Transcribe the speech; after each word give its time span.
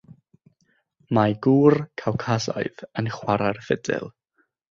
Mae 1.17 1.35
gŵr 1.47 1.77
Cawcasaidd 2.03 2.85
yn 3.03 3.13
chwarae'r 3.17 3.63
ffidil. 3.67 4.09